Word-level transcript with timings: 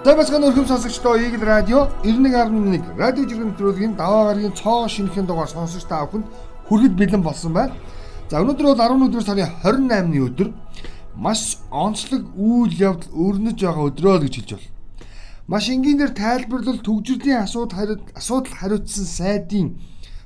За 0.00 0.14
басганы 0.16 0.48
өрхөм 0.48 0.64
сонсогчдоо 0.64 1.18
Eagle 1.20 1.44
Radio 1.44 1.80
91.1 2.02 2.96
радио 2.96 3.24
жиргэн 3.28 3.52
нэвтрүүлгийн 3.52 3.96
даваа 4.00 4.32
гарагийн 4.32 4.56
цоо 4.56 4.88
шинэхэн 4.88 5.26
дугаар 5.28 5.52
сонсогч 5.52 5.84
та 5.84 6.08
бүхэнд 6.08 6.24
хүрэхэд 6.72 6.94
бэлэн 6.96 7.20
болсон 7.20 7.52
байна. 7.52 7.76
За 8.32 8.40
өнөөдөр 8.40 8.64
бол 8.64 8.80
11 8.80 9.20
сарын 9.20 9.52
28-ны 9.60 10.18
өдөр 10.24 10.48
маш 11.20 11.60
онцлог 11.68 12.32
үйл 12.32 12.72
явдал 12.80 13.12
өрнөж 13.12 13.60
байгаа 13.60 13.88
өдрөө 13.92 14.14
л 14.16 14.24
гэж 14.24 14.34
хэлж 14.40 14.50
байна. 14.56 14.72
Маш 15.52 15.68
энгийнээр 15.68 16.16
тайлбарлал 16.16 16.80
төгжрлийн 16.80 17.44
асуудал 17.44 18.00
асуудал 18.16 18.56
хариуцсан 18.56 19.04
сайдын 19.04 19.76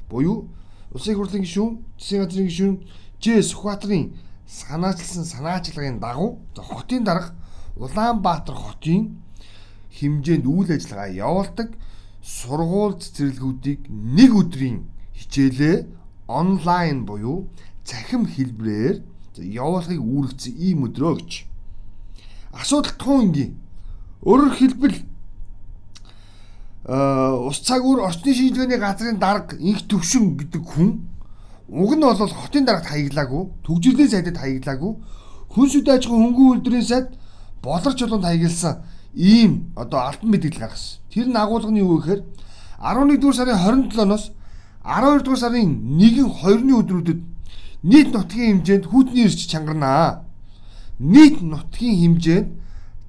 буюу 0.07 0.55
Улсын 0.95 1.19
хурлын 1.19 1.43
гишүүн, 1.43 1.83
засгийн 1.99 2.23
газрын 2.23 2.47
гишүүн 2.47 2.77
Ж 3.19 3.43
Сүхбаатарын 3.43 4.15
санаачилсан 4.47 5.27
санаачлагын 5.27 5.99
дагуу 5.99 6.39
хотын 6.55 7.03
дарга 7.03 7.35
Улаанбаатар 7.75 8.55
хотын 8.55 9.24
хэмжээнд 9.95 10.47
үйл 10.47 10.71
ажиллагаа 10.75 11.11
явуулдаг 11.15 11.69
сургууль 12.21 12.99
цэцэрлэгүүдийг 12.99 13.81
нэг 13.89 14.31
өдрийн 14.35 14.79
хичээлээ 15.15 15.77
онлайн 16.27 17.05
буюу 17.07 17.49
цахим 17.85 18.27
хэлбэрээр 18.27 18.97
явуулахыг 19.39 20.01
үүргэсэн 20.01 20.55
ийм 20.57 20.87
өдрөө 20.89 21.15
гэж. 21.21 21.33
Асуудал 22.55 22.95
тун 22.99 23.29
ингийн. 23.29 23.53
Өөрөөр 24.25 24.55
хэлбэл 24.57 24.99
а 26.85 27.33
ус 27.49 27.61
цаг 27.65 27.85
үр 27.85 28.05
орчны 28.05 28.35
шийдвэрийн 28.35 28.81
газрын 28.81 29.19
дарга 29.19 29.57
инх 29.57 29.89
төвшин 29.89 30.37
гэдэг 30.37 30.63
хүн 30.65 31.09
уг 31.69 31.93
нь 31.97 32.05
бол 32.05 32.29
хотын 32.29 32.65
дарагт 32.69 32.93
хаяглаагүй 32.93 33.43
төгжрлийн 33.65 34.11
сайдад 34.13 34.37
хаяглаагүй 34.37 34.93
хүн 35.49 35.69
сүд 35.73 35.89
аж 35.89 36.05
ахуйн 36.05 36.29
хөнгөн 36.29 36.51
үйлдвэрийн 36.61 36.85
сайд 36.85 37.09
болорч 37.65 37.97
чулуунд 37.97 38.29
хаягдсан 38.29 38.85
ийм 39.15 39.73
одоо 39.77 40.01
алтан 40.01 40.31
мэдээлэл 40.31 40.61
гаргасан. 40.61 41.01
Тэр 41.11 41.27
нь 41.31 41.37
агуулгын 41.39 41.79
юу 41.79 41.99
гэхээр 41.99 42.23
11 42.83 43.21
дугаар 43.21 43.37
сарын 43.37 43.89
27-ноос 43.91 44.25
12 44.83 45.23
дугаар 45.25 45.41
сарын 45.41 45.71
1-ийн 45.99 46.29
2-ны 46.29 46.73
өдрүүдэд 46.83 47.21
нийт 47.85 48.11
нутгийн 48.13 48.61
хэмжээнд 48.61 48.87
хүүтний 48.91 49.25
ирч 49.25 49.47
чангарнаа. 49.47 50.27
Нийт 50.99 51.41
нутгийн 51.41 52.19
хэмжээнд 52.19 52.49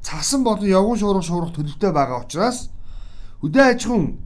цасан 0.06 0.44
болон 0.44 0.70
явган 0.70 0.98
шуурга 1.00 1.22
шуурах 1.26 1.52
төлөвтэй 1.58 1.92
байгаа 1.92 2.22
учраас 2.22 2.70
хөдөө 3.42 3.64
аж 3.74 3.82
ахуйн 3.86 4.22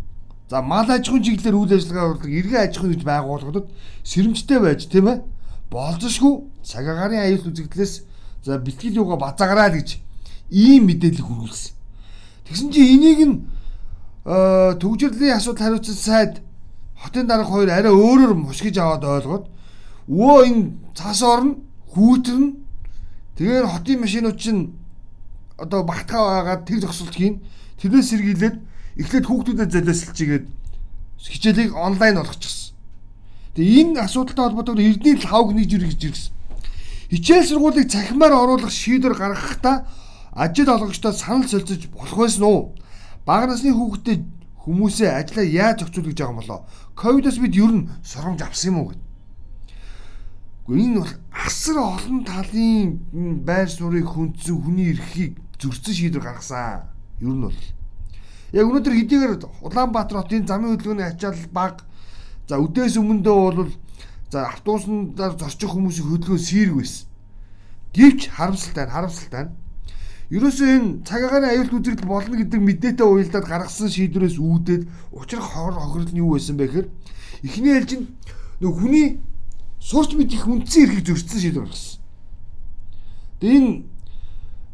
за 0.52 0.62
мал 0.62 0.90
аж 0.92 1.08
ахуйн 1.08 1.24
чиглэлээр 1.24 1.56
үйл 1.56 1.74
ажиллагаа 1.76 2.04
явуулдаг 2.04 2.32
эргэн 2.40 2.64
аж 2.68 2.74
ахуйн 2.76 2.94
гэж 2.94 3.04
байгууллагуудад 3.08 3.68
сэрэмжтэй 4.04 4.60
байж 4.60 4.82
тийм 4.92 5.08
ээ 5.08 5.24
болзошгүй 5.72 6.34
цагаагаарын 6.68 7.24
аюул 7.24 7.48
үзэгдлээс 7.48 7.94
за 8.44 8.58
бэлтгэл 8.60 9.00
юугаа 9.00 9.18
базаагараа 9.24 9.72
л 9.72 9.78
гэж 9.80 9.90
ийм 10.52 10.86
мэдээлэл 10.90 11.26
хүргэлсэн. 11.26 11.74
Тэгсэн 12.50 12.70
чинь 12.74 12.92
энийг 12.98 13.20
нь 13.26 13.36
төгжрлийн 14.26 15.38
асуудал 15.38 15.64
хариуцсан 15.70 15.96
сайд 15.96 16.34
хотын 16.98 17.28
дарга 17.28 17.50
хоёр 17.50 17.70
арай 17.70 17.94
өөрөөр 17.94 18.34
мушгиж 18.36 18.78
аваад 18.78 19.04
ойлгоод 19.04 19.46
өө 20.10 20.38
энэ 20.50 20.64
цаас 20.94 21.22
орно 21.24 21.62
хүүтэрнэ 21.94 22.58
тэгээд 23.38 23.66
хотын 23.70 24.02
машинууд 24.02 24.38
чинь 24.38 24.74
одоо 25.58 25.84
багтгаа 25.84 26.44
байгаад 26.44 26.66
тэр 26.68 26.80
зогсолт 26.84 27.16
хийн 27.16 27.40
тэрнээс 27.80 28.10
сэргийлээд 28.12 28.56
эхлээд 29.00 29.26
хүүхдүүдэд 29.28 29.72
золиослчихгээд 29.72 30.46
хичээлийг 31.20 31.76
онлайн 31.76 32.16
болгочихсон. 32.20 32.76
Тэгээ 33.56 33.80
энэ 33.82 34.04
асуудалтай 34.04 34.46
холбоотойгоор 34.46 34.88
эрдний 34.88 35.16
лавг 35.20 35.50
нэгж 35.56 35.72
иргэж 35.76 36.02
ирсэн. 36.08 36.34
Хичээл 37.12 37.48
сургуулийг 37.48 37.92
цахимаар 37.92 38.34
оруулах 38.36 38.72
шийдвэр 38.72 39.16
гаргахдаа 39.16 39.88
ажил 40.44 40.70
олгогчдод 40.72 41.16
санал 41.20 41.48
солилцож 41.48 41.84
болох 41.92 42.18
байсан 42.18 42.44
уу? 42.48 42.62
Бага 43.28 43.52
насны 43.52 43.76
хүүхдэд 43.76 44.24
хүмүүсээ 44.64 45.12
ажлаа 45.20 45.44
яаж 45.44 45.84
зохицуулах 45.84 46.12
гэж 46.16 46.20
байгаа 46.20 46.32
юм 46.32 46.40
болоо? 46.40 46.60
Ковидос 46.96 47.38
бид 47.44 47.56
ер 47.60 47.72
нь 47.76 47.90
соромж 48.08 48.40
авсан 48.42 48.72
юм 48.72 48.78
уу 48.80 48.88
гэд. 48.90 49.02
Гэхдээ 50.64 50.86
энэ 50.88 51.00
бол 51.04 51.14
асар 51.36 51.78
олон 51.78 52.18
талын 52.24 52.88
байр 53.44 53.68
суурийг 53.68 54.08
хүндсэн 54.08 54.56
хүний 54.64 54.96
эрхийг 54.96 55.34
зөрчсөн 55.60 55.96
шийдвэр 55.98 56.24
гаргасан. 56.24 56.88
Ер 57.20 57.36
нь 57.36 57.44
бол 57.44 57.60
Яг 58.50 58.66
өнөөдөр 58.66 58.96
хэдийгээр 58.98 59.34
Улаанбаатар 59.62 60.26
хотын 60.26 60.48
замын 60.50 60.74
хөдөлгөөний 60.74 61.06
ачаал 61.06 61.38
баг 61.54 61.86
за 62.50 62.58
өдөөс 62.58 62.98
өмнөдөө 62.98 63.38
бол 63.54 63.70
за 64.34 64.50
автобусанд 64.50 65.14
зорчих 65.14 65.70
хүмүүсийн 65.70 66.10
хөдөлгөөн 66.10 66.42
сэрэг 66.42 66.76
байсан. 66.82 67.06
Гэвч 67.94 68.22
харамсалтай 68.34 68.86
харамсалтай 68.90 69.46
Ерөөсөө 70.30 70.70
энэ 70.78 70.90
цаг 71.10 71.26
агаарын 71.26 71.50
аюулт 71.50 71.74
үзэгдэл 71.74 72.06
болно 72.06 72.38
гэдэг 72.38 72.62
мэдээтэй 72.62 73.02
уялдаад 73.02 73.46
гаргасан 73.50 73.90
шийдвэрээс 73.90 74.38
үүдээд 74.38 74.84
учрах 75.10 75.48
хохирол 75.58 76.06
нь 76.14 76.22
юу 76.22 76.38
байсан 76.38 76.54
бэ 76.54 76.70
гэхээр 76.70 76.88
эхний 77.50 77.74
ээлжинд 77.74 78.06
нөх 78.62 78.78
хүний 78.78 79.18
сурч 79.82 80.14
мэдих 80.14 80.46
үндсэн 80.46 80.86
эрхийг 80.86 81.06
зөрчсөн 81.10 81.42
шийдвэр 81.42 81.66
гаргасан. 81.66 81.98
Тэгээ 83.42 83.58
энэ 83.58 83.74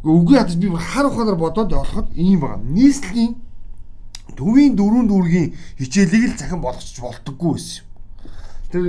үгүй 0.03 0.35
ядаж 0.35 0.55
би 0.59 0.67
хар 0.75 1.07
ухаанаар 1.07 1.39
бодоод 1.39 1.71
олоход 1.71 2.07
ийм 2.19 2.43
байна. 2.43 2.59
Нийслэлийн 2.59 3.39
төвийн 4.35 4.75
дөрөв 4.75 5.07
дүүргийн 5.07 5.55
хичээлийг 5.79 6.35
л 6.35 6.37
захин 6.37 6.59
болгочих 6.59 6.99
болтоггүй 6.99 7.51
байсан. 7.55 7.83
Тэр 8.75 8.85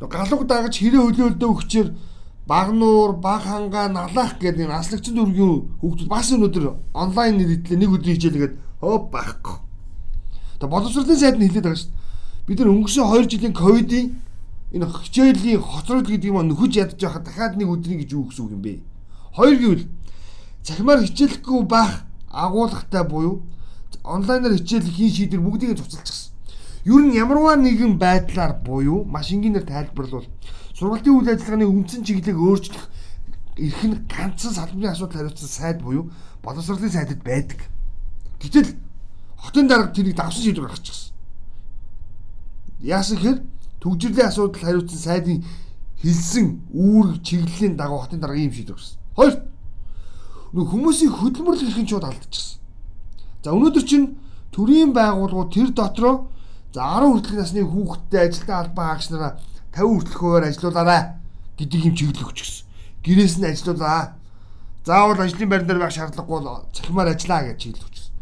галууг 0.00 0.48
дагаж 0.48 0.74
хэрэг 0.80 1.02
хөлөөлдөө 1.12 1.50
өгчээр 1.52 1.88
Багнуур, 2.46 3.16
Баг 3.18 3.42
хангаа, 3.42 3.88
Налах 3.88 4.38
гэдэг 4.38 4.70
энэ 4.70 4.78
аслагчин 4.78 5.18
дүүргийн 5.18 5.82
хүүхдүүд 5.82 6.06
бас 6.08 6.30
өнөөдөр 6.30 6.94
онлайн 6.94 7.42
нэрлэлээ 7.42 7.78
нэг 7.78 7.90
өдрийн 7.90 8.16
хичээлгээд 8.16 8.54
хөөп 8.78 9.04
байхгүй. 9.10 9.56
Тэгээ 10.62 10.70
боловсролын 10.70 11.18
сайд 11.18 11.36
нь 11.42 11.46
хэлээд 11.50 11.66
байгаа 11.66 11.82
шүү 11.82 11.90
дээ. 11.90 12.46
Бид 12.46 12.58
нар 12.62 12.70
өнгөрсөн 12.70 13.04
2 13.10 13.30
жилийн 13.34 13.54
ковидын 13.54 14.06
энэ 14.78 14.86
хичээлийн 14.86 15.58
хоцрол 15.58 16.06
гэдэг 16.06 16.30
юм 16.30 16.38
нөхөж 16.46 16.72
ядаж 16.78 17.00
байхад 17.02 17.26
дахиад 17.26 17.58
нэг 17.58 17.66
өдрийн 17.66 17.98
гэж 18.06 18.10
юу 18.14 18.30
гэсэн 18.30 18.44
үг 18.46 18.54
юм 18.54 18.62
бэ? 18.62 18.74
Хоёр 19.34 19.56
гэвэл 19.58 19.84
цахимаар 20.62 21.02
хичээлэхгүй 21.02 21.60
байх 21.66 22.06
агуулгатай 22.30 23.04
буюу 23.10 23.42
онлайнаар 24.06 24.54
хичээл 24.54 24.86
хийн 24.86 25.10
шийдвэр 25.10 25.42
бүгдийг 25.42 25.78
цуцалчихсан. 25.82 26.30
Юу 26.86 27.02
н 27.02 27.10
ямарваа 27.10 27.58
нэгэн 27.58 27.98
байдлаар 27.98 28.62
буюу 28.62 29.02
маш 29.02 29.34
энгийнээр 29.34 29.66
тайлбарлавал 29.66 30.30
сургалтын 30.76 31.16
үйл 31.16 31.32
ажиллагааны 31.32 31.64
үндсэн 31.64 32.04
чиглэлийг 32.04 32.36
өөрчлөх 32.36 32.84
эрх 33.56 33.80
нь 33.88 34.04
ганцхан 34.12 34.52
салбарын 34.52 34.92
асуудал 34.92 35.24
хариуцсан 35.24 35.48
сайд 35.48 35.80
буюу 35.80 36.12
боловсролын 36.44 36.92
сайдад 36.92 37.24
байдаг. 37.24 37.64
Гэтэл 38.36 38.76
хотын 39.40 39.68
дарга 39.68 39.96
тэрийг 39.96 40.16
давсан 40.20 40.44
шийдвэр 40.44 40.68
гаргачихсан. 40.68 41.16
Яасан 42.84 43.16
гэхээр 43.16 43.38
төгжрлийн 43.80 44.28
асуудал 44.28 44.60
хариуцсан 44.60 45.00
сайдын 45.00 45.44
хэлсэн 46.04 46.46
үүрэг 46.76 47.24
чиглэлийн 47.24 47.80
дагуу 47.80 48.04
хотын 48.04 48.20
дарга 48.20 48.36
ийм 48.36 48.52
шийдвэр 48.52 48.76
гаргасан. 48.76 49.00
Хоёр 49.16 49.34
нөх 50.52 50.68
хүмүүсийн 50.68 51.12
хөдөлмөрлөх 51.16 51.72
эрхийн 51.72 51.88
чууд 51.88 52.04
алдчихсан. 52.04 52.60
За 53.40 53.56
өнөөдөр 53.56 53.84
чинь 53.88 54.20
төрийн 54.52 54.92
байгууллагууд 54.92 55.56
тэр 55.56 55.72
дотроо 55.72 56.28
за 56.76 56.84
10 56.84 57.16
хүртэлх 57.16 57.40
насны 57.40 57.64
хүүхэдтэй 57.64 58.20
ажилтны 58.28 58.52
албан 58.52 58.86
хаагч 58.92 59.08
нараа 59.08 59.40
50 59.76 59.84
хүртэлх 59.84 60.20
хуваар 60.20 60.44
ажилуулаарай 60.48 61.02
гэдэг 61.60 61.80
юм 61.84 61.94
чиглэл 61.94 62.24
өгчихсөн. 62.24 62.64
Гэрээс 63.04 63.36
нь 63.38 63.46
ажилуулаа. 63.46 64.16
Заавал 64.88 65.20
ажлын 65.20 65.48
байран 65.48 65.68
дээр 65.68 65.80
байх 65.84 65.92
шаардлагагүй 65.92 66.40
цахимаар 66.72 67.12
ажиллаа 67.12 67.52
гэж 67.52 67.58
чиглэл 67.60 67.84
өгчихсөн. 67.84 68.14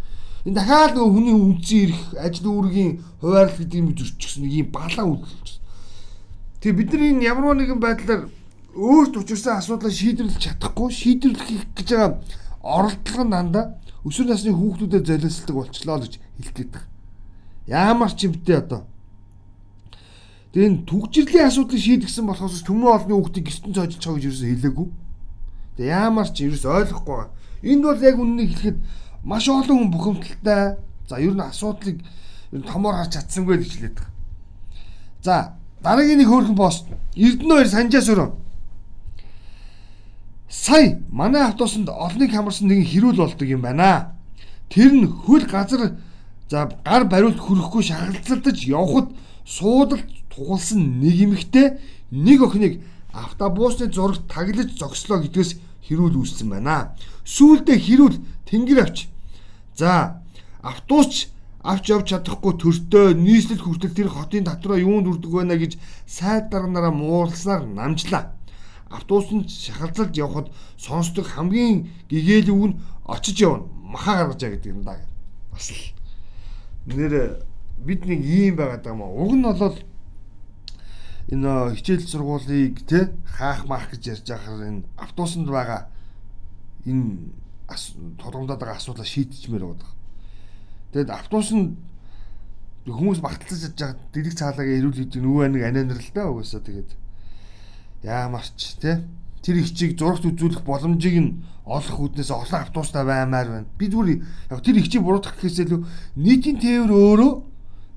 Энэ 0.44 0.56
дахиад 0.59 0.93
нөгөө 0.98 1.12
хүний 1.14 1.37
үндсэн 1.38 1.78
ирэх 1.87 2.03
ажил 2.20 2.48
үүргийн 2.50 2.93
хуваарлт 3.22 3.59
гэдэг 3.62 3.78
юм 3.81 3.88
зөрчихсөн 3.94 4.43
нэг 4.44 4.53
юм 4.53 4.69
балан 4.75 5.06
үйлдэлж. 5.09 5.50
Тэгээ 6.61 6.78
бид 6.78 6.90
нар 6.93 7.02
энэ 7.08 7.25
ямар 7.25 7.56
нэгэн 7.56 7.81
байдлаар 7.81 8.23
өөрт 8.75 9.14
учирсан 9.23 9.56
асуудлаа 9.62 9.93
шийдвэрлэж 9.94 10.40
чадахгүй 10.43 10.90
шийдвэрлэх 10.90 11.64
гэж 11.78 11.88
байгаа 11.94 12.11
оролдлого 12.61 13.25
дандаа 13.31 13.64
өсвөр 14.05 14.28
насны 14.28 14.52
хүүхдүүдэд 14.52 15.06
золиослдог 15.06 15.56
болчлоо 15.56 15.99
гэж 16.02 16.12
хэлэх 16.19 16.55
гээд 16.56 16.70
байна. 16.75 16.88
Ямар 17.69 18.11
ч 18.12 18.28
юмтэй 18.28 18.58
одоо 18.61 18.84
Тэгээ 20.54 20.70
энэ 20.70 20.86
түгжирлийн 20.86 21.50
асуудлыг 21.50 21.82
шийдгсэн 21.82 22.30
болохоос 22.30 22.62
төмөө 22.62 23.10
олны 23.10 23.14
хүүхдийг 23.18 23.50
гистэн 23.50 23.74
цоожиж 23.74 23.98
байгаа 23.98 24.22
гэж 24.22 24.26
юусэн 24.30 24.50
хэлээгүй. 24.54 24.88
Тэгээ 25.74 25.90
яамар 25.98 26.28
ч 26.30 26.46
юус 26.46 26.62
ойлгохгүй 26.62 27.10
байгаа. 27.10 27.34
Энд 27.66 27.82
бол 27.82 27.98
яг 28.06 28.16
үннийг 28.22 28.50
хэлэхэд 28.54 28.78
маш 29.26 29.50
олон 29.50 29.78
хүн 29.82 29.90
бухимдалтай. 29.90 30.78
За 31.10 31.18
ер 31.18 31.34
нь 31.34 31.42
асуудлыг 31.42 31.98
томоор 32.70 33.02
харж 33.02 33.18
чадсангүй 33.18 33.58
гэж 33.66 33.70
хэлээд 33.74 33.96
байгаа. 33.98 34.14
За 35.26 35.34
дараагийн 35.82 36.22
нэг 36.22 36.30
хөөрхөн 36.30 36.54
пост 36.54 36.86
Эрдэнэ 37.18 37.66
2 37.66 37.74
Санжаас 37.74 38.08
өрөө. 38.14 38.30
Сая 40.46 41.02
манай 41.10 41.50
автобусанд 41.50 41.90
олныг 41.90 42.30
хамарсан 42.30 42.70
нэгэн 42.70 42.86
хэрүүл 42.86 43.18
болдог 43.18 43.48
юм 43.50 43.66
байна. 43.66 44.14
Тэр 44.70 44.94
нь 44.94 45.10
хөл 45.10 45.50
газар 45.50 45.98
за 46.46 46.70
гар 46.86 47.10
бариулт 47.10 47.42
хүрэхгүй 47.42 47.82
шахалцалдаж 47.82 48.58
явхад 48.70 49.10
суудалж 49.42 50.24
туулсан 50.34 51.00
нэг 51.00 51.16
эмэгтэй 51.22 51.78
нэг 52.10 52.38
охиныг 52.42 52.82
автобусны 53.14 53.86
зурагт 53.88 54.26
таглаж 54.26 54.75
зогслоо 54.75 55.22
гэдгээс 55.22 55.56
хэрүүл 55.86 56.19
үүссэн 56.19 56.50
байна. 56.50 56.98
Сүүлдээ 57.22 57.78
хэрүүл 57.78 58.16
тэнгэр 58.50 58.82
авч 58.82 59.14
За 59.76 60.22
автобусч 60.62 61.28
авч 61.62 61.90
явж 61.90 62.06
чадахгүй 62.14 62.54
төртөө 62.62 63.14
нийслэл 63.19 63.58
хүртэл 63.58 63.96
тэр 63.96 64.08
хотын 64.08 64.46
татраа 64.46 64.78
юунд 64.78 65.10
үрдэг 65.10 65.32
байна 65.34 65.58
гэж 65.58 65.75
сайд 66.06 66.48
дарганаараа 66.50 66.94
муулснаар 66.94 67.66
намжлаа. 67.66 68.30
Автобусанд 68.90 69.50
шахалцалж 69.50 70.14
явхад 70.14 70.52
сонсдог 70.78 71.26
хамгийн 71.26 71.90
гэгээлэг 72.06 72.54
үг 72.54 72.66
нь 72.70 72.78
очиж 73.02 73.42
явна. 73.42 73.66
Махаа 73.82 74.30
гаргаж 74.30 74.42
яа 74.42 74.52
гэдэг 74.54 74.70
юм 74.70 74.82
да. 74.87 74.94
Бас 75.50 75.75
л 75.75 75.82
нэр 76.87 77.42
бид 77.82 78.06
нэг 78.06 78.20
ийм 78.22 78.54
байгаад 78.54 78.87
байгаа 78.87 78.94
маа. 78.94 79.10
Уг 79.10 79.32
нь 79.34 79.42
болол 79.42 79.75
энэ 81.32 81.75
хичээл 81.76 82.05
сургуулийг 82.05 82.85
те 82.85 83.17
хаах 83.25 83.65
маах 83.65 83.88
гэж 83.91 84.03
ярьж 84.12 84.26
байхаар 84.29 84.62
энэ 84.69 84.85
автобусанд 85.00 85.49
байгаа 85.49 85.88
энэ 86.85 87.32
толгомдоод 88.21 88.61
байгаа 88.61 88.76
асуудлаа 88.76 89.09
шийдчихмээр 89.09 89.65
байгаа. 89.65 89.93
Тэгэд 90.93 91.11
автобусанд 91.11 91.81
хүмүүс 92.85 93.25
багталцаж 93.25 93.73
чадж 93.73 93.81
байгаа 93.81 93.97
дэлэг 94.12 94.35
цаалаагаа 94.37 94.76
ирүүл 94.76 95.00
хийдэг 95.00 95.21
нөгөө 95.25 95.49
нэг 95.56 95.62
ананер 95.65 95.97
л 95.97 96.11
да 96.12 96.29
угаасаа 96.29 96.61
тэгээд 96.61 96.91
яамарч 98.05 98.76
те 98.85 99.00
тэр 99.41 99.65
их 99.65 99.73
чиг 99.73 99.97
зурагт 99.97 100.29
үзүүлэх 100.29 100.61
боломжийг 100.61 101.17
нь 101.17 101.31
олох 101.65 101.97
үүднээс 101.97 102.29
олон 102.29 102.61
автобустай 102.61 103.05
баймаар 103.05 103.49
байна. 103.49 103.69
Би 103.81 103.88
зүгээр 103.88 104.21
яг 104.53 104.61
тэр 104.61 104.76
их 104.76 104.88
чиг 104.93 105.00
буруутгах 105.00 105.41
гэхээс 105.41 105.65
илүү 105.65 105.81
нийтийн 106.21 106.61
тээвэр 106.61 106.93
өөрөө 106.93 107.32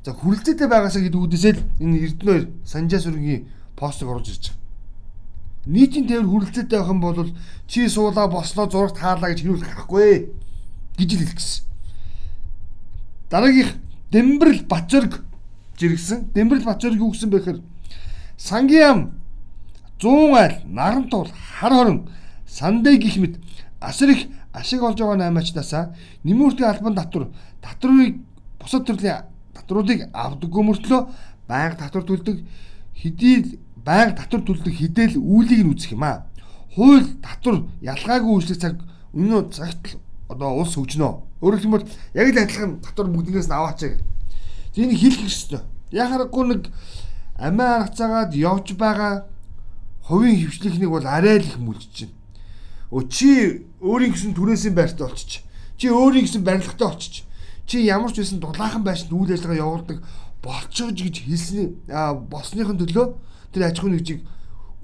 за 0.08 0.16
хүрлцээтэй 0.16 0.72
байгаасаа 0.72 1.04
гэдэг 1.04 1.20
үүднээсээ 1.20 1.54
л 1.60 1.68
энэ 1.84 2.00
Эрдэнэ 2.08 2.64
Санжаа 2.64 3.04
сүргийн 3.04 3.52
постыг 3.76 4.08
оруулж 4.08 4.32
ирж 4.32 4.56
байгаа. 4.56 4.64
Нийтийн 5.68 6.08
тээвэр 6.08 6.32
хүрлцээтэй 6.32 6.80
байх 6.80 6.88
юм 6.96 7.04
бол 7.04 7.36
чи 7.68 7.92
суулаа 7.92 8.32
бослоо 8.32 8.72
зурагт 8.72 8.96
хаалаа 8.96 9.36
гэж 9.36 9.44
хэрүүл 9.44 9.68
гарахгүй 9.68 10.32
гэж 10.96 11.10
л 11.12 11.20
хэлэх 11.28 11.36
гэсэн. 11.36 11.64
Дараагийнх 13.28 13.74
Дэмбэрл 14.16 14.64
Бачорг 14.72 15.28
жиргсэн. 15.76 16.32
Дэмбэрл 16.32 16.64
Бачорг 16.64 16.96
юу 16.96 17.12
гэсэн 17.12 17.28
бэ 17.28 17.44
гэхээр 17.44 17.60
Сангиам 18.40 19.20
100 20.00 20.08
айл, 20.40 20.56
Нарантуул, 20.72 21.28
Хар 21.60 21.74
хорон, 21.76 22.08
Сандэй 22.48 22.96
гих 22.96 23.20
мэт 23.20 23.36
асар 23.84 24.16
их 24.16 24.32
ашиг 24.56 24.80
олж 24.88 25.04
байгаа 25.04 25.20
наймаачдаасаа 25.20 25.92
нэмүүртийн 26.24 26.70
албан 26.72 26.96
татвар 26.96 27.28
татварыг 27.60 28.24
бусад 28.56 28.88
төрлийн 28.88 29.28
татваруудыг 29.68 30.08
авдаггүй 30.16 30.64
мөртлөө 30.64 31.02
байнга 31.48 31.76
татвар 31.76 32.04
төлдөг 32.08 32.40
хэдий 32.96 33.60
байнга 33.76 34.24
татвар 34.24 34.44
төлдөг 34.48 34.74
хідэл 34.74 35.20
үүлийг 35.20 35.68
нь 35.68 35.72
үүсэх 35.76 35.92
юм 35.92 36.08
аа. 36.08 36.24
Хууль 36.72 37.20
татвар 37.20 37.68
ялгаагүй 37.84 38.32
үйлчлэх 38.32 38.60
цаг 38.64 38.80
өнөө 39.12 39.52
цагт 39.52 40.00
одоо 40.32 40.56
улс 40.64 40.80
хөгжнөө. 40.80 41.14
Өөрөөр 41.44 41.62
хэлбэл 41.62 41.88
яг 42.16 42.28
л 42.32 42.40
адилхан 42.40 42.80
татвар 42.80 43.12
бүгднээс 43.12 43.48
нь 43.52 43.56
аваач 43.56 43.80
гэх. 43.84 44.02
Энийг 44.76 45.00
хийх 45.00 45.20
ёстой. 45.28 45.62
Яхарахгүй 45.92 46.44
нэг 46.48 46.64
амиа 47.36 47.84
аргацаагаад 47.84 48.32
явж 48.36 48.72
байгаа 48.80 49.28
хувийн 50.08 50.40
хөвчлөхнийг 50.48 50.90
бол 50.90 51.06
арай 51.06 51.44
л 51.44 51.48
их 51.48 51.58
мүлжиж 51.60 52.08
байна. 52.08 52.16
Өө 52.92 53.04
чи 53.12 53.30
өөрийн 53.84 54.16
гэсэн 54.16 54.32
түрээсийн 54.32 54.76
байртай 54.76 55.08
болчих. 55.08 55.44
Чи 55.76 55.92
өөрийн 55.92 56.24
гэсэн 56.24 56.44
барилгатай 56.44 56.88
болчих. 56.88 57.27
Чи 57.68 57.84
ямар 57.84 58.12
ч 58.16 58.24
байсан 58.24 58.40
дулаахан 58.40 58.84
байшинд 58.84 59.12
үйл 59.12 59.36
ажиллагаа 59.36 59.60
явуулдаг 59.60 60.00
болчихж 60.40 61.04
гэж 61.04 61.16
хэлсэн 61.28 61.92
болсныхын 62.32 62.80
төлөө 62.80 63.06
тэр 63.52 63.68
аж 63.68 63.84
ахуйн 63.84 64.00
нэгжийг 64.00 64.24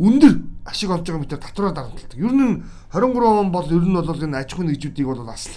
өндөр 0.04 0.34
ашиг 0.68 0.92
олж 0.92 1.08
байгаа 1.08 1.24
мэтэр 1.24 1.40
татвараа 1.40 1.72
дарамталдаг. 1.72 2.20
Ер 2.20 2.34
нь 2.36 2.64
23 2.92 3.24
он 3.24 3.52
бол 3.56 3.68
ер 3.72 3.86
нь 3.88 3.96
бол 3.96 4.24
энэ 4.24 4.36
аж 4.36 4.52
ахуйн 4.52 4.68
нэгжүүдийг 4.68 5.08
бол 5.08 5.24
бас 5.24 5.48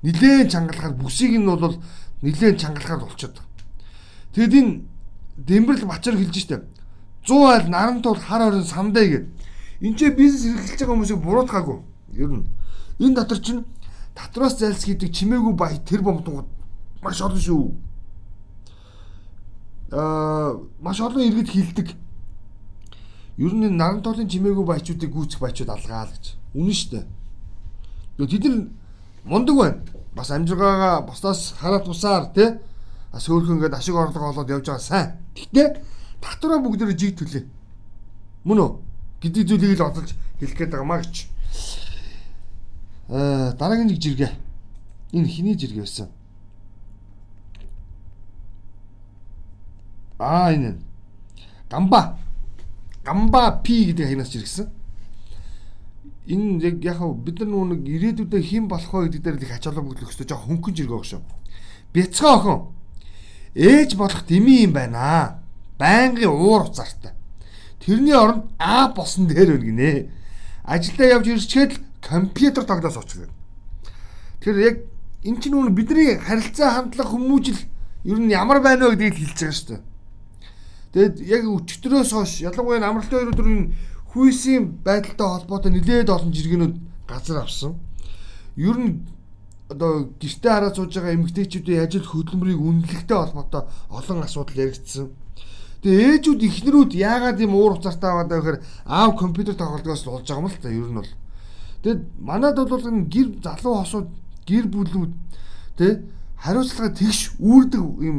нилээн 0.00 0.48
чангалахаар 0.48 0.96
бүсийг 0.96 1.36
нь 1.36 1.44
бол 1.44 1.76
нилээн 2.22 2.56
чангалахаар 2.56 3.04
болчиход. 3.04 3.44
Тэгэд 4.32 4.54
энэ 4.56 4.80
Дэмбэрл 5.36 5.84
Бачар 5.84 6.16
хэлж 6.16 6.36
штэ 6.40 6.64
100 7.28 7.52
айл 7.52 7.68
нарантуул 7.68 8.16
хар 8.16 8.48
хорин 8.48 8.64
самдаа 8.64 9.04
гэд. 9.04 9.28
Энд 9.84 9.98
чи 9.98 10.08
бизнес 10.08 10.48
эрхэлж 10.48 10.80
байгаа 10.80 10.94
хүмүүсийг 10.96 11.20
буруутгаагүй. 11.20 11.78
Ер 12.16 12.30
нь 12.32 12.48
энэ 12.96 13.14
дотор 13.14 13.38
чинь 13.44 13.68
татвараас 14.14 14.56
зайлс 14.56 14.84
хийдэг 14.88 15.12
чимээгүй 15.12 15.52
бай 15.52 15.76
тэр 15.84 16.00
бомтууд 16.00 16.61
маш 17.02 17.20
олон 17.20 17.40
шүү. 17.40 17.64
Аа 19.92 20.56
маш 20.80 21.00
олон 21.00 21.22
иргэд 21.26 21.50
хилдэг 21.50 21.88
ер 23.38 23.52
нь 23.54 23.76
нарантолын 23.76 24.28
чимээгүй 24.28 24.64
баячуудыг 24.64 25.10
гүйцэх 25.10 25.40
баячууд 25.40 25.70
алгаа 25.70 26.06
л 26.06 26.14
гэж. 26.14 26.24
Үнэн 26.54 26.76
шүү 26.76 26.90
дээ. 26.92 27.04
Тэд 28.28 28.44
нар 28.46 28.68
мундаг 29.24 29.56
байна. 29.56 29.82
Бас 30.14 30.30
амжиргаагаа 30.30 31.02
бусдаас 31.08 31.54
хараат 31.58 31.86
бусаар 31.86 32.26
тий 32.36 32.60
сөөхөн 33.12 33.56
ингээд 33.56 33.74
ашиг 33.74 33.96
орлого 33.96 34.30
олоод 34.30 34.50
явж 34.50 34.66
байгаа 34.68 34.80
сайн. 34.80 35.08
Гэхдээ 35.34 35.68
татвараа 36.20 36.60
бүгдээ 36.60 36.96
жиг 36.96 37.16
төлөө. 37.18 37.44
Мөн 38.44 38.58
үү? 38.58 38.70
Гэдэг 39.20 39.48
зүйлийг 39.48 39.78
л 39.80 39.86
одолж 39.88 40.12
хэлэх 40.40 40.56
гээд 40.56 40.70
байгаа 40.72 40.88
маа 40.88 41.00
гэж. 41.00 41.16
Аа 43.08 43.52
дараагийн 43.56 43.88
нэг 43.88 44.00
жиргээ. 44.00 44.32
Энэ 45.12 45.28
хиний 45.28 45.56
жиргээ 45.56 45.84
байсан. 45.84 46.08
Аа 50.22 50.54
энэ. 50.54 50.78
Гамба 51.70 52.22
гамба 53.04 53.60
пи 53.64 53.90
гэдэг 53.90 54.06
хаянаас 54.06 54.34
ирсэн. 54.34 54.70
Энэ 56.26 56.62
яг 56.62 56.84
яг 56.84 57.02
бид 57.18 57.42
нар 57.42 57.66
нэг 57.74 57.82
ирээдүйдээ 57.82 58.42
хэн 58.42 58.68
болох 58.70 58.94
вэ 58.94 59.10
гэдэг 59.10 59.22
дээр 59.22 59.36
л 59.36 59.42
их 59.42 59.56
ачаалал 59.58 59.82
бүглэх 59.82 60.14
хэрэгтэй 60.14 60.30
жоо 60.30 60.38
хөнгөн 60.46 60.74
жиргээ 60.78 60.94
баг 60.94 61.06
шүү. 61.10 61.22
Бяцхан 61.92 62.34
охин 62.38 62.58
ээж 63.58 63.90
болох 63.98 64.22
дими 64.26 64.62
юм 64.62 64.72
байна. 64.72 65.42
Байнгын 65.82 66.30
уур 66.30 66.70
уцаартай. 66.70 67.18
Тэрний 67.82 68.14
оронд 68.14 68.46
А 68.58 68.94
босон 68.94 69.26
дээр 69.26 69.58
өгнэ. 69.58 70.06
Ажилдаа 70.62 71.18
явж 71.18 71.26
ирчгээд 71.26 71.82
компьютер 71.98 72.62
тоглоос 72.62 72.96
очих. 72.96 73.26
Тэгэхээр 74.38 74.58
яг 74.62 74.76
эн 75.26 75.42
чинь 75.42 75.58
нүг 75.58 75.74
бидний 75.74 76.14
харилцаа 76.14 76.78
хандлага 76.78 77.10
хүмүүжил 77.10 77.58
ер 78.06 78.18
нь 78.22 78.30
ямар 78.30 78.62
байна 78.62 78.86
вэ 78.86 78.94
гэдгийг 78.94 79.34
хэлж 79.34 79.38
байгаа 79.42 79.58
шүү 79.58 79.68
дээ. 79.74 79.91
Тэгэд 80.92 81.24
яг 81.24 81.44
өчтөрөөс 81.48 82.10
хойш 82.12 82.32
ялангуяа 82.44 82.84
амралтын 82.84 83.24
2 83.24 83.32
өдрийн 83.32 83.62
хүйсийн 84.12 84.84
байдалтай 84.84 85.28
холбоотой 85.28 85.72
нэлээд 85.72 86.12
олон 86.12 86.32
жиргэнүүд 86.36 86.74
газар 87.08 87.40
авсан. 87.40 87.80
Ер 88.60 88.76
нь 88.76 89.00
одоо 89.72 90.12
гэртээ 90.20 90.52
хараад 90.52 90.76
сууж 90.76 90.92
байгаа 90.92 91.16
эмэгтэйчүүдийн 91.16 91.80
ажил 91.80 92.04
хөдөлмөрийг 92.04 92.60
үнэлэхтэй 92.60 93.16
холбоотой 93.16 93.62
олон 93.88 94.20
асуудал 94.20 94.60
яригдсан. 94.60 95.08
Тэгээ 95.80 96.20
ээжүүд 96.20 96.40
эхнэрүүд 96.44 96.92
яагаад 96.92 97.40
ийм 97.40 97.56
уур 97.56 97.80
уцаартай 97.80 98.12
байгаа 98.12 98.28
даа 98.28 98.40
гэхээр 98.44 98.58
аав 98.84 99.12
компьютер 99.16 99.56
тоглодгоос 99.56 100.04
болж 100.04 100.28
байгаа 100.28 100.44
юм 100.44 100.48
л 100.52 100.60
та 100.60 100.68
ер 100.68 100.88
нь 100.92 100.98
бол. 101.00 101.12
Тэгэд 101.82 102.00
манад 102.20 102.56
бол 102.68 102.84
гэр 103.08 103.28
залуу 103.40 103.74
хосууд 103.80 104.08
гэр 104.44 104.66
бүлүүд 104.68 105.12
тэ 105.80 106.04
хариуцлага 106.36 106.92
тэгш 106.92 107.40
үүрдэг 107.40 107.82
ийм 108.04 108.18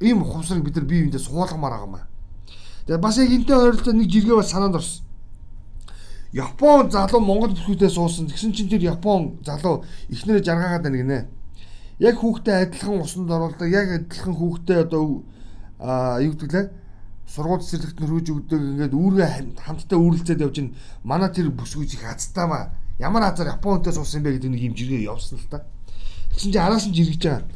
ийм 0.00 0.24
ухамсарыг 0.24 0.64
бид 0.64 0.76
нар 0.80 0.88
бие 0.88 1.04
биендээ 1.04 1.22
суулгамаар 1.22 1.72
байгаа 1.76 1.86
юм 1.86 1.94
аа. 2.00 2.13
Тэгээ 2.86 3.00
бас 3.00 3.16
яг 3.16 3.30
энтэй 3.32 3.56
ойролцоо 3.56 3.92
нэг 3.96 4.08
жиргээ 4.12 4.36
бас 4.36 4.50
санаанд 4.52 4.76
орсон. 4.76 5.04
Япон 6.34 6.90
залуу 6.90 7.20
Монгол 7.20 7.54
бүсгүйдээ 7.56 7.88
суусан. 7.88 8.28
Тэгсэн 8.28 8.52
чинь 8.52 8.68
тэр 8.68 8.82
Япон 8.92 9.40
залуу 9.46 9.84
ихнэрээ 10.12 10.44
жаргаагаад 10.44 10.82
байна 10.84 10.98
гинэ. 11.00 11.18
Яг 12.02 12.18
хүүхдээ 12.20 12.68
адилхан 12.68 13.00
усанд 13.00 13.30
оруулдаг. 13.30 13.70
Яг 13.70 13.88
адилхан 14.04 14.34
хүүхдээ 14.34 14.78
одоо 14.84 15.24
аа 15.78 16.20
юу 16.20 16.36
гэдэг 16.36 16.52
лээ? 16.52 16.66
Сургууль 17.24 17.64
цэцэрлэгт 17.64 18.02
нөрөөж 18.02 18.26
өгдөг 18.34 18.60
ингээд 18.60 18.92
үүргээ 18.98 19.30
хамтдаа 19.64 19.98
үүрэлцээд 20.02 20.44
явж 20.44 20.56
ин 20.60 20.74
манай 21.06 21.30
тэр 21.32 21.48
бүсгүйч 21.54 21.96
их 21.96 22.04
азтаамаа. 22.04 22.74
Ямар 23.00 23.30
азар 23.30 23.48
Япон 23.48 23.80
хүнтэй 23.80 23.94
суусан 23.96 24.20
бэ 24.26 24.36
гэдэг 24.36 24.50
нэг 24.52 24.60
юм 24.60 24.74
жиргээ 24.76 25.08
явсан 25.08 25.40
л 25.40 25.48
та. 25.48 25.64
Тэгсэн 26.36 26.52
чинь 26.52 26.60
араас 26.60 26.84
нь 26.84 26.92
жиргэж 26.92 27.22
байгаа. 27.22 27.46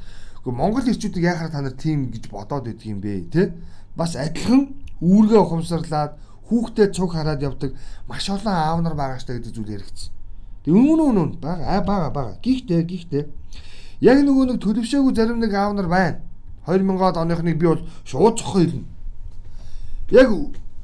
Гэхдээ 0.41 0.55
Монгол 0.55 0.87
ирчүүдийг 0.87 1.25
яхаар 1.29 1.51
та 1.53 1.61
нар 1.61 1.77
тийм 1.77 2.09
гэж 2.15 2.31
бодоод 2.31 2.65
байдаг 2.65 2.87
юм 2.87 3.03
бэ, 3.03 3.29
тэ? 3.29 3.53
Бас 3.99 4.17
адилхан 4.17 4.88
үүргээ 5.01 5.41
ухамсарлаад 5.43 6.13
хүүхдэд 6.49 6.91
цуг 6.97 7.13
хараад 7.13 7.43
явдаг 7.43 7.77
маш 8.09 8.29
олон 8.31 8.55
аав 8.55 8.81
нар 8.83 8.95
байгаа 8.95 9.21
штэ 9.21 9.39
гэдэг 9.39 9.53
зүйл 9.53 9.75
яригдсан. 9.77 10.11
Тэг 10.65 10.75
өмнө 10.75 11.03
өмнө 11.13 11.41
бага 11.41 11.81
бага 11.85 12.09
бага. 12.11 12.33
Гихтээ 12.43 12.83
гихтээ. 12.83 13.25
Яг 14.01 14.19
нөгөө 14.25 14.55
нэг 14.55 14.59
төлөвшөөгүй 14.65 15.13
зарим 15.15 15.39
нэг 15.39 15.53
аав 15.55 15.73
нар 15.77 15.89
байна. 15.89 16.21
2000-аад 16.67 17.17
оных 17.17 17.43
нэг 17.43 17.57
би 17.59 17.67
бол 17.67 17.83
шууд 18.05 18.39
цохоо 18.39 18.65
хэлнэ. 18.65 18.85
Яг 20.13 20.29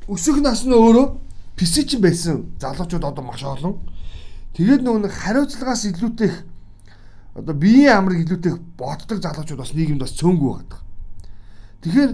өсөх 0.09 0.41
нас 0.41 0.65
нь 0.65 0.73
өөрөө 0.73 1.07
писэж 1.57 1.97
байсан 2.01 2.57
залуучууд 2.61 3.05
одоо 3.05 3.25
маш 3.25 3.45
олон. 3.45 3.81
Тэгээд 4.57 4.83
нөгөө 4.85 5.01
нэг 5.05 5.13
хариуцлагаас 5.13 5.85
илүүтэйх 5.89 6.35
одоо 7.35 7.55
биеийн 7.55 7.99
амрыг 7.99 8.25
илүүтэйх 8.25 8.57
боддог 8.79 9.19
залуучууд 9.23 9.61
бас 9.61 9.73
нийгэмд 9.75 10.03
бас 10.05 10.15
цөөнгүй 10.19 10.51
байдаг. 10.55 10.81
Тэгэхээр 11.83 12.11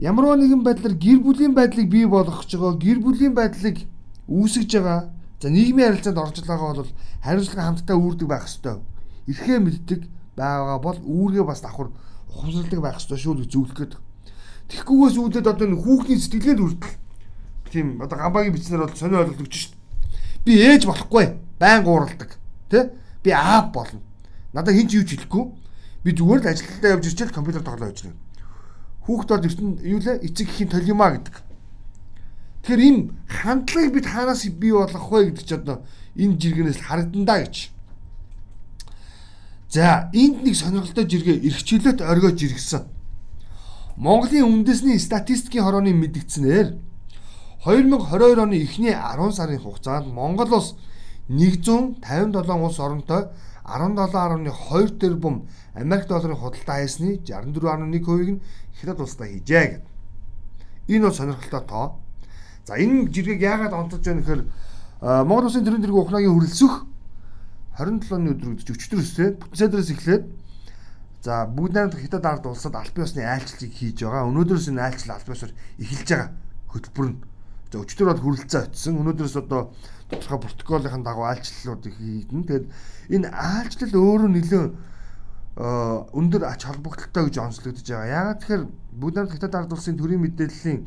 ямар 0.00 0.36
нэгэн 0.40 0.64
байдлаар 0.64 0.96
гэр 0.96 1.20
бүлийн 1.20 1.52
байдлыг 1.52 1.88
бий 1.92 2.08
болгох 2.08 2.48
ч 2.48 2.56
байгаа 2.56 2.80
гэр 2.80 2.98
бүлийн 3.04 3.36
байдлыг 3.36 3.84
үүсгэж 4.32 4.70
байгаа 4.80 5.12
за 5.40 5.48
нийгмийн 5.52 5.92
харилцаанд 5.92 6.16
орж 6.16 6.36
байгаагаа 6.40 6.80
бол 6.80 6.92
хариуцлага 7.20 7.66
хамтдаа 7.68 7.96
үүрдэг 8.00 8.28
байх 8.28 8.48
ёстой. 8.48 8.80
Эрхээ 9.28 9.60
мэддэг 9.60 10.00
байгаа 10.40 10.78
бол 10.80 10.98
үүргээ 11.04 11.44
бас 11.44 11.60
давхар 11.60 11.92
ухамсарладаг 12.32 12.80
байх 12.80 12.96
ёстой 12.96 13.18
шүү 13.20 13.44
гэж 13.44 13.48
зөвлөх 13.52 13.76
гээд. 13.76 13.94
Тэгхгүйгээс 14.72 15.16
үүдээд 15.20 15.50
одоо 15.52 15.66
энэ 15.68 15.82
хүүхний 15.84 16.16
сэтгэлгээд 16.16 16.60
хүртэл 16.64 16.96
тийм 17.68 18.00
одоо 18.00 18.16
гамбагийн 18.16 18.54
бичснээр 18.56 18.88
бол 18.88 18.96
сонио 18.96 19.20
ойлголт 19.20 19.44
өгч 19.44 19.54
шүү. 19.68 19.72
Би 20.48 20.52
ээж 20.64 20.88
болохгүй 20.88 21.36
байн 21.60 21.84
гууралдаг. 21.84 22.40
Тэ? 22.72 22.96
Би 23.20 23.30
аав 23.36 23.68
болно. 23.76 24.00
Надад 24.56 24.72
хин 24.72 24.88
ч 24.88 24.96
юу 24.96 25.04
ч 25.04 25.12
хэлэхгүй. 25.18 25.44
Би 26.04 26.10
зүгээр 26.16 26.40
л 26.40 26.50
ажилдаа 26.56 26.96
явж 26.96 27.04
ирчихэл 27.04 27.36
компьютер 27.36 27.60
тоглоо 27.60 27.92
хийж 27.92 28.08
байна. 28.08 28.29
Хүүхд 29.10 29.28
бол 29.34 29.42
ертөнд 29.50 29.82
юу 29.82 29.98
лээ 29.98 30.22
эцэг 30.22 30.46
ихийн 30.46 30.70
толиумаа 30.70 31.18
гэдэг. 31.18 31.34
Тэгэхээр 32.62 32.86
энэ 32.86 33.02
хандлагыг 33.26 33.90
бид 33.90 34.06
хаанаас 34.06 34.46
бий 34.54 34.70
болгох 34.70 35.10
вэ 35.10 35.34
гэдэг 35.34 35.46
чи 35.50 35.54
одоо 35.58 35.82
энэ 36.14 36.38
жиргэнээс 36.38 36.78
харагдана 36.78 37.42
гэж. 37.42 37.74
За 39.66 40.14
энд 40.14 40.46
нэг 40.46 40.54
сонирхолтой 40.54 41.10
жиргээ 41.10 41.42
эрх 41.42 41.58
чөлөөт 41.58 41.98
оргиож 42.06 42.38
иргсэн. 42.38 42.86
Монголын 43.98 44.62
үндэсний 44.62 45.02
статистикийн 45.02 45.66
хорооны 45.66 45.90
мэдгдснээр 45.90 46.78
2022 47.66 48.38
оны 48.38 48.62
эхний 48.62 48.94
10 48.94 49.34
сарын 49.34 49.58
хугацаанд 49.58 50.06
Монгол 50.06 50.54
улс 50.54 50.78
157 51.26 52.06
улс 52.62 52.78
оронтой 52.78 53.34
17.2 53.70 54.98
тэрбум 54.98 55.46
Америк 55.74 56.08
долларын 56.08 56.36
худалдаа 56.36 56.82
хийсний 56.82 57.22
64.1%-ийг 57.22 58.30
нь 58.34 58.42
хятад 58.80 59.00
улстай 59.00 59.38
хийжээ 59.38 59.64
гэдэг. 59.70 59.86
Энэ 60.88 61.04
бол 61.06 61.14
сонирхолтой 61.14 61.62
тоо. 61.66 61.86
За 62.66 62.74
энэ 62.74 63.08
жиргэг 63.14 63.40
яагаад 63.40 63.72
онцолж 63.72 64.04
байна 64.04 64.20
гэхээр 64.20 64.42
Монгол 65.00 65.46
Улсын 65.46 65.64
төрийн 65.64 65.82
тэргүүн 65.86 66.04
ухнаагийн 66.04 66.34
хүрэлцөх 66.34 66.74
27-ны 67.78 68.30
өдөр 68.36 68.52
гэж 68.60 68.68
өчтөр 68.74 69.00
өсөө 69.00 69.28
бүтэн 69.40 69.56
сайдраас 69.56 69.90
эхлээд 69.94 70.24
за 71.24 71.46
бүгд 71.48 71.72
найрамд 71.72 71.96
хятад 71.96 72.24
ард 72.26 72.44
улсад 72.50 72.74
албан 72.76 73.04
ёсны 73.06 73.24
айлчлалыг 73.24 73.72
хийж 73.72 74.04
байгаа. 74.04 74.28
Өнөөдрөөс 74.28 74.68
энэ 74.68 74.84
айлчлал 74.84 75.16
албан 75.16 75.36
ёсоор 75.36 75.52
эхэлж 75.80 76.08
байгаа 76.12 76.28
хөтөлбөр 76.68 77.08
нь. 77.08 77.20
За 77.72 77.76
өчтөр 77.80 78.06
бол 78.10 78.20
хүрэлцээ 78.20 78.60
очсон. 78.68 79.00
Өнөөдрөөс 79.00 79.36
одоо 79.40 79.72
тодорхой 80.10 80.40
протоколын 80.44 81.02
дагуу 81.06 81.24
айлчлалуудыг 81.30 81.94
хийдэн. 81.94 82.42
Тэгээд 82.44 82.66
энэ 83.14 83.28
айлчлал 83.30 83.94
өөрөө 83.94 84.30
нэлээд 84.34 84.72
өндөр 85.56 86.42
ач 86.46 86.66
холбогдолтой 86.66 87.22
гэж 87.30 87.36
онцлогдож 87.38 87.86
байгаа. 87.86 88.10
Яагаад 88.10 88.38
тэгэхээр 88.42 88.64
бүгд 89.00 89.14
найрамд 89.14 89.34
хятад 89.34 89.54
ард 89.54 89.72
улсын 89.74 89.98
төрийн 89.98 90.22
мэдээллийн 90.22 90.80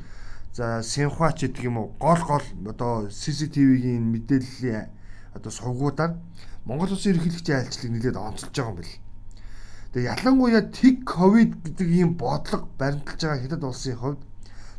За 0.54 0.84
Синхуа 0.86 1.34
ч 1.34 1.50
гэдэг 1.50 1.66
юм 1.66 1.82
уу 1.82 1.98
гол 1.98 2.22
гол 2.30 2.46
одоо 2.70 3.10
CCTV-гийн 3.10 4.06
мэдээллийн 4.14 4.86
одоо 5.34 5.50
сувгуудаар 5.50 6.14
Монгол 6.70 6.94
улсын 6.94 7.18
ерөнхийлөгчийн 7.18 7.58
айлчлалыг 7.58 7.90
нэлээд 7.98 8.22
онцолж 8.22 8.54
байгаа 8.54 8.70
юм 8.70 8.78
бэл. 8.78 8.94
Тэгээ 9.98 10.12
ялангуяа 10.14 10.62
тэг 10.70 10.96
ковид 11.10 11.58
гэдэг 11.58 11.90
ийм 11.90 12.14
бодлого 12.22 12.70
баримталж 12.78 13.18
байгаа 13.18 13.42
хятад 13.42 13.64
улсын 13.66 13.98
хувьд 13.98 14.22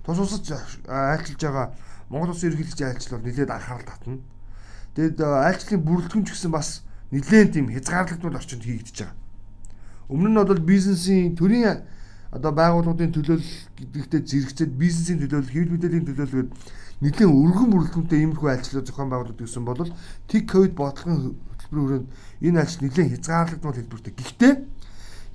тус 0.06 0.18
усаж 0.22 0.46
айлчилж 0.86 1.42
байгаа 1.42 1.66
Монгол 2.06 2.30
улсын 2.30 2.54
ерөнхийлөгчийн 2.54 2.88
айлчлал 2.94 3.18
бол 3.18 3.26
нэлээд 3.26 3.50
анхаарал 3.50 3.90
татна. 3.90 4.22
Тэгэд 4.94 5.18
айлчлалын 5.20 5.82
бүрэлдэхүүн 5.84 6.24
ч 6.24 6.30
гэсэн 6.34 6.52
бас 6.54 6.86
нэлээд 7.10 7.50
тийм 7.54 7.66
хязгаарлагдмал 7.70 8.38
орчинд 8.38 8.62
хийгдэж 8.62 8.96
байгаа. 9.02 9.18
Өмнө 10.08 10.28
нь 10.30 10.38
бол 10.38 10.62
бизнесийн 10.62 11.34
төрийн 11.34 11.86
одоо 12.34 12.52
байгууллагын 12.54 13.14
төлөөлөл 13.14 13.52
гэдэгтээ 13.78 14.22
зэрэгцээд 14.26 14.72
бизнесийн 14.74 15.18
төлөөлөл, 15.22 15.54
хэвлэл 15.54 15.74
мэдээллийн 15.74 16.06
төлөөлөл 16.06 16.50
нэлийн 17.02 17.30
өргөн 17.30 17.68
бүрэлдэхүүнтэй 17.70 18.18
иймэрхүү 18.22 18.48
айлчлал 18.50 18.86
зохион 18.86 19.10
байгуулалт 19.10 19.38
гэсэн 19.38 19.64
бол 19.66 19.90
тик 20.26 20.44
ковид 20.50 20.74
бодлогын 20.74 21.34
хөтөлбөрөөр 21.34 22.04
энэ 22.42 22.58
айлч 22.58 22.74
нэлийн 22.82 23.10
хязгаарлагдмал 23.14 23.78
хэлбэртэй. 23.78 24.14
Гэхдээ 24.14 24.52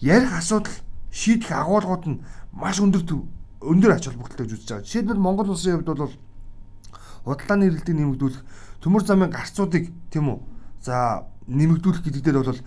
ярих 0.04 0.34
асуудал 0.36 0.75
шийдэх 1.12 1.51
агуулгууд 1.51 2.04
нь 2.08 2.22
маш 2.51 2.80
өндөр 2.80 3.04
өндөр 3.60 3.92
ач 3.92 4.08
холбогдолтой 4.08 4.48
гэж 4.48 4.54
үзэж 4.56 4.70
байгаа. 4.72 4.88
Жишээлбэл 4.88 5.20
Монгол 5.20 5.51
улсын 5.51 5.84
хувьд 5.84 5.92
бол 5.92 6.16
худалдааны 7.28 7.68
эрэлтийг 7.68 7.98
нэмэгдүүлэх, 8.00 8.44
төмөр 8.81 9.03
замын 9.05 9.31
гарцуудыг 9.31 9.91
тийм 10.12 10.29
үү. 10.29 10.39
За 10.81 11.27
нэмэгдүүлэх 11.48 12.03
гэдэг 12.03 12.24
дээр 12.24 12.43
бол 12.43 12.62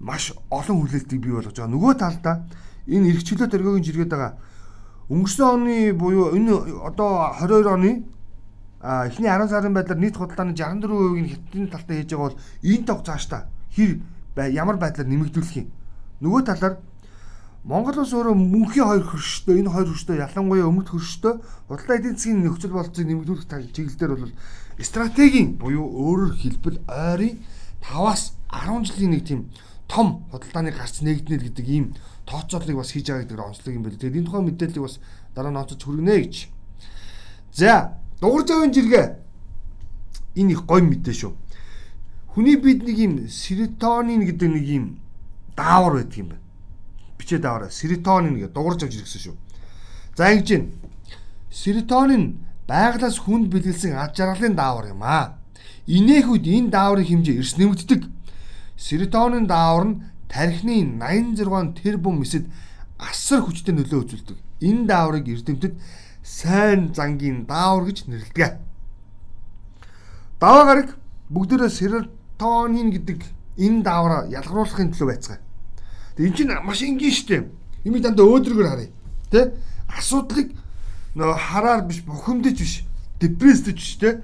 маш 0.00 0.32
олон 0.50 0.76
хүлээлтийг 0.80 1.20
бий 1.20 1.32
болгож 1.32 1.56
байгаа. 1.56 1.74
Нөгөө 1.74 1.92
талдаа 2.00 2.36
энэ 2.88 3.10
эрх 3.12 3.24
чөлөөт 3.24 3.54
өргөгийн 3.54 3.84
жиргээд 3.84 4.10
байгаа. 4.10 4.32
Өнгөрсөн 5.12 5.46
оны 5.46 5.92
буюу 5.92 6.32
энэ 6.32 6.54
одоо 6.80 7.36
22 7.36 7.68
оны 7.68 7.90
а 8.80 9.06
эхний 9.06 9.28
10 9.28 9.48
сарын 9.52 9.74
байдлаар 9.74 10.00
нийт 10.00 10.16
худалдааны 10.16 10.56
64%-ийг 10.56 11.28
хятадын 11.36 11.68
талтаа 11.68 11.96
хийж 11.96 12.10
байгаа 12.10 12.28
бол 12.32 12.40
энэ 12.64 12.86
тог 12.88 13.04
цаашдаа 13.04 13.42
хэр 13.76 14.00
ямар 14.36 14.76
байдлаар 14.80 15.08
нэмэгдүүлэх 15.08 15.56
юм. 15.60 15.68
Нөгөө 16.24 16.42
талаар 16.48 16.80
Монгол 17.60 18.00
улс 18.00 18.16
өөрөө 18.16 18.32
мөнхийн 18.40 18.88
хоёр 18.88 19.04
хөрштэй 19.04 19.60
энэ 19.60 19.68
хоёр 19.68 19.88
хөрштэй 19.92 20.16
ялангуяа 20.24 20.64
өмнөд 20.64 20.88
хөрштэй 20.88 21.34
худалдаа 21.68 21.96
эдийн 22.00 22.16
засгийн 22.16 22.40
нөхцөл 22.40 22.72
болцыг 22.72 23.04
нэмэгдүүлэх 23.04 23.44
чиглэлээр 23.76 24.12
бол 24.16 24.32
стратегийн 24.84 25.56
буюу 25.60 25.84
өөрөөр 25.84 26.34
хэлбэл 26.40 26.78
ойрын 26.88 27.40
5-аас 27.84 28.32
10 28.48 28.86
жилийн 28.88 29.10
нэг 29.14 29.24
тийм 29.24 29.40
том 29.88 30.24
худалдааны 30.30 30.70
гарц 30.70 31.02
нэгднэ 31.02 31.36
гэдэг 31.50 31.66
ийм 31.68 31.94
тооцооллыг 32.26 32.76
бас 32.76 32.92
хийж 32.94 33.10
байгаа 33.10 33.24
гэдэг 33.26 33.40
онцлог 33.40 33.74
юм 33.74 33.82
байна. 33.82 33.98
Тэгээд 33.98 34.16
энэ 34.16 34.26
тухайн 34.26 34.46
мэдээллийг 34.46 34.84
бас 34.86 34.96
дараа 35.34 35.50
нь 35.50 35.60
онцолж 35.60 35.82
хүргэнэ 35.82 36.14
гэж. 36.22 36.34
За, 37.52 37.98
дугур 38.20 38.46
завын 38.46 38.72
жиргээ 38.72 39.06
энэ 40.38 40.52
их 40.54 40.62
гой 40.64 40.82
мэдээ 40.82 41.14
шүү. 41.14 41.32
Хүний 42.30 42.56
бид 42.56 42.86
нэг 42.86 42.96
юм 42.98 43.12
серотонин 43.26 44.22
гэдэг 44.22 44.48
нэг 44.48 44.64
юм 44.70 44.84
даавар 45.58 45.98
байдаг 45.98 46.18
юм 46.18 46.28
байна. 46.30 46.44
Бичээ 47.18 47.38
даавар. 47.42 47.72
Серотонин 47.74 48.38
гэдэг 48.38 48.54
дугуурж 48.54 48.86
авч 48.86 48.94
ирсэн 49.02 49.20
шүү. 49.26 49.36
За 50.14 50.30
ингэж 50.30 50.48
байна. 50.54 50.70
Серотонин 51.50 52.38
байглаас 52.70 53.18
хүнд 53.18 53.50
бэлгэлсэн 53.50 53.98
ад 53.98 54.14
жаргалын 54.14 54.54
даавар 54.54 54.94
юм 54.94 55.02
аа. 55.02 55.42
Инээх 55.90 56.30
үед 56.30 56.46
энэ 56.46 56.70
дааврын 56.70 57.02
хэмжээ 57.02 57.42
эрс 57.42 57.58
нэмэгддэг. 57.58 58.06
Серотонин 58.78 59.50
даавар 59.50 59.84
нь 59.90 60.00
тархины 60.30 61.02
86 61.02 61.82
тэрбум 61.82 62.22
эсэд 62.22 62.46
асар 62.94 63.42
хүчтэй 63.42 63.74
нөлөө 63.74 64.00
үзүүлдэг. 64.06 64.38
Энэ 64.62 64.86
дааврыг 64.86 65.26
эрдэмтэд 65.26 65.74
сайн 66.22 66.94
зангийн 66.94 67.42
даавар 67.50 67.90
гэж 67.90 68.06
нэрлэдэг. 68.06 68.62
Даваа 70.38 70.64
гараг 70.70 70.88
бүгдээрээ 71.34 71.72
серотонин 71.74 72.94
гэдэг 72.94 73.20
энэ 73.58 73.82
даавраа 73.82 74.30
ялгаруулахын 74.30 74.94
төлөө 74.94 75.08
байцгаа. 75.10 75.38
Тэгээ 76.14 76.30
эн 76.30 76.36
чинь 76.38 76.54
маш 76.62 76.80
энгийн 76.86 77.10
штеп. 77.18 77.50
Имийг 77.82 78.06
дандаа 78.06 78.30
өөдрөгөр 78.30 78.68
харъя. 78.70 78.94
Тэ? 79.34 79.58
Асуудлыг 79.90 80.54
нөө 81.14 81.34
хараар 81.34 81.82
биш 81.86 82.02
бухимдаж 82.06 82.58
биш. 82.58 82.84
Депрессд 83.20 83.72
биш 83.72 83.98
тэ? 83.98 84.22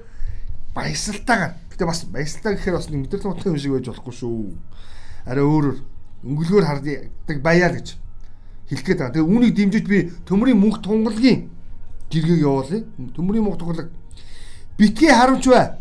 Баясалтайгаар. 0.74 1.54
Гэтэ 1.70 1.84
бас 1.86 2.04
баясалтай 2.04 2.56
гэхээр 2.56 2.76
бас 2.76 2.88
нэг 2.90 3.00
мэдрэл 3.06 3.32
утга 3.32 3.50
юм 3.50 3.58
шиг 3.58 3.72
байж 3.72 3.86
болохгүй 3.90 4.14
шүү. 4.14 4.54
Арай 5.26 5.44
өөрөөр 5.44 5.78
өнгөлгөөр 6.24 6.64
хардаг 6.64 7.38
баяа 7.42 7.68
л 7.70 7.78
гэж 7.80 7.96
хэлэх 8.70 8.84
гээд 8.86 8.98
байгаа. 8.98 9.14
Тэгээ 9.14 9.30
үүнийг 9.30 9.54
дэмжиж 9.54 9.84
би 9.86 9.98
төмрийн 10.26 10.58
мөнх 10.58 10.82
тунгалгийн 10.82 11.50
жиргэг 12.10 12.40
явуулъя. 12.40 12.82
Төмрийн 13.14 13.44
мөнх 13.44 13.58
тунгалаг 13.58 13.90
битгий 14.78 15.10
харамч 15.10 15.46
бай. 15.46 15.78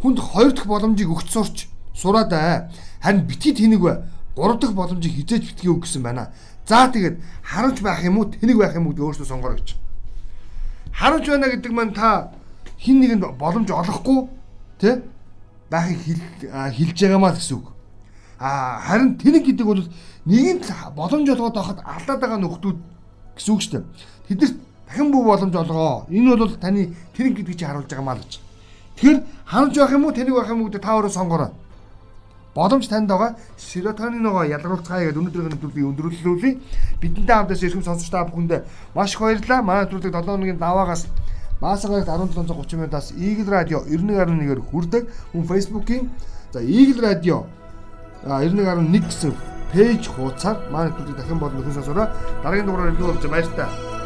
Хүнд 0.00 0.18
хоёр 0.18 0.52
дахь 0.52 0.66
боломжийг 0.66 1.10
өгч 1.10 1.28
сурч 1.28 1.68
сураад 1.94 2.30
бай. 2.30 2.68
Харин 3.00 3.26
битгий 3.26 3.52
тэнэг 3.52 3.80
бай. 3.80 3.96
Гурав 4.36 4.60
дахь 4.60 4.72
боломжийг 4.72 5.12
хизээж 5.12 5.52
битгий 5.52 5.68
өг 5.68 5.84
гэсэн 5.84 6.02
байна. 6.02 6.32
За 6.66 6.88
тэгээд 6.88 7.20
харамч 7.42 7.80
байх 7.80 8.04
юм 8.04 8.18
уу, 8.18 8.30
тэнэг 8.32 8.56
байх 8.56 8.74
юм 8.76 8.86
уу 8.86 8.92
гэдэг 8.92 9.04
өөрсдөө 9.04 9.28
сонгороо 9.28 9.56
гэж. 9.60 9.76
Харамч 11.02 11.26
байна 11.26 11.50
гэдэг 11.50 11.72
маань 11.74 11.94
та 11.98 12.30
хин 12.78 13.02
нэгэнд 13.02 13.26
боломж 13.34 13.68
олохгүй 13.74 14.30
тий 14.78 15.02
байхыг 15.66 15.98
хэлж 16.46 16.98
байгаамаа 17.02 17.34
гэсэн 17.34 17.58
үг. 17.58 17.74
А 18.38 18.78
харин 18.86 19.18
тэнэг 19.18 19.42
гэдэг 19.50 19.66
бол 19.66 19.82
нэгэн 20.30 20.62
боломж 20.94 21.26
олгоод 21.34 21.58
байхад 21.58 21.78
алдаад 21.82 22.20
байгаа 22.22 22.38
нөхдүүд 22.38 22.78
гэсэн 23.34 23.50
үг 23.50 23.60
шүү 23.66 23.72
дээ. 23.74 23.84
Тэдэрт 24.30 24.56
дахин 24.86 25.10
бүх 25.10 25.24
боломж 25.26 25.54
олгоо. 25.58 26.06
Энэ 26.06 26.36
бол 26.38 26.54
таны 26.54 26.94
тэнэг 27.18 27.34
гэдэг 27.34 27.58
чи 27.58 27.64
харуулж 27.66 27.90
байгаа 27.90 28.06
маа 28.06 28.14
л 28.14 28.22
гэж. 28.22 28.38
Тэгэхээр 28.94 29.18
харамж 29.50 29.74
байх 29.74 29.90
юм 29.98 30.04
уу 30.06 30.14
тэнэг 30.14 30.34
байх 30.38 30.50
юм 30.54 30.60
уу 30.62 30.68
гэдэг 30.70 30.82
та 30.86 30.94
өөрөө 30.94 31.10
сонгороо. 31.18 31.50
Боломж 32.54 32.88
танд 32.88 33.08
байгаа. 33.08 33.36
Серотониногоо 33.56 34.44
ялгаруулцгаая 34.44 35.08
гэдэг 35.08 35.20
өнөөдрийн 35.20 35.48
нэвтрүүлгийг 35.56 35.88
өндөрлүүлээ. 35.88 36.54
Бидэнтэй 37.00 37.36
хамтаас 37.36 37.64
ирхэм 37.64 37.80
сонсогч 37.80 38.12
та 38.12 38.28
бүхэнд 38.28 38.68
маш 38.92 39.16
их 39.16 39.20
баярлалаа. 39.24 39.64
Манай 39.64 39.88
нэвтрүүлэг 39.88 40.12
7 40.12 40.28
хоногийн 40.28 40.60
даваагаас 40.60 41.08
Маасагарт 41.64 42.08
1730 42.10 42.76
минутаас 42.76 43.14
Eagle 43.16 43.48
Radio 43.48 43.80
91.1-ээр 43.88 44.60
хүрдэг. 44.68 45.08
Мөн 45.32 45.48
Facebook-ийн 45.48 46.10
за 46.52 46.60
Eagle 46.60 47.00
Radio 47.08 47.46
91.1 48.28 49.00
гэсэн 49.00 49.32
пэйж 49.72 50.12
хуудасаар 50.12 50.68
манай 50.68 50.92
нэвтрүүлгийг 50.92 51.16
дахин 51.16 51.38
болон 51.40 51.56
нөхөн 51.56 51.76
сонсороо 51.80 52.06
дараагийн 52.44 52.66
дугаараар 52.66 52.92
илүү 52.92 53.08
болж 53.08 53.26
баяр 53.32 53.48
та. 53.56 54.01